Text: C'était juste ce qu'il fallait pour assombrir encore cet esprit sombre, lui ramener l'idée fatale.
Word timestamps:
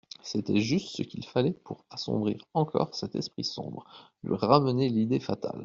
C'était 0.23 0.59
juste 0.61 0.95
ce 0.95 1.03
qu'il 1.03 1.23
fallait 1.23 1.53
pour 1.53 1.85
assombrir 1.91 2.39
encore 2.55 2.95
cet 2.95 3.13
esprit 3.15 3.43
sombre, 3.43 3.85
lui 4.23 4.33
ramener 4.33 4.89
l'idée 4.89 5.19
fatale. 5.19 5.59